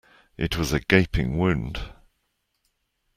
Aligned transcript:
It 0.35 0.57
was 0.57 0.73
a 0.73 0.79
gaping 0.79 1.37
wound. 1.37 1.91